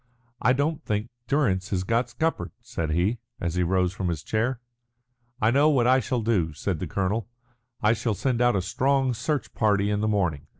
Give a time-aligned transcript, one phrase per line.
[0.41, 4.59] "I don't think Durrance has got scuppered," said he, as he rose from his chair.
[5.39, 7.29] "I know what I shall do," said the colonel.
[7.83, 10.47] "I shall send out a strong search party in the morning."